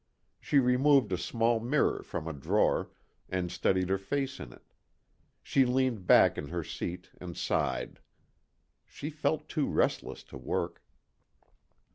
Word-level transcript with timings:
She 0.39 0.57
removed 0.57 1.11
a 1.11 1.15
small 1.19 1.59
mirror 1.59 2.01
from 2.01 2.27
a 2.27 2.33
drawer 2.33 2.89
and 3.29 3.51
studied 3.51 3.89
her 3.89 3.99
face 3.99 4.39
in 4.39 4.51
it. 4.51 4.73
She 5.43 5.63
leaned 5.63 6.07
back 6.07 6.39
in 6.39 6.47
her 6.47 6.63
seat 6.63 7.11
and 7.21 7.37
sighed. 7.37 7.99
She 8.87 9.11
felt 9.11 9.47
too 9.47 9.67
restless 9.69 10.23
to 10.23 10.39
work. 10.39 10.81